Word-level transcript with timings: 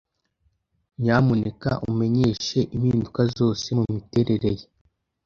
Nyamuneka 1.01 1.71
umenyeshe 1.89 2.59
impinduka 2.75 3.21
zose 3.35 3.67
mumiterere 3.77 4.51
ye. 4.57 4.65